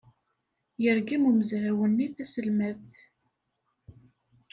[0.83, 2.93] Yergem umezraw-nni taselmadt.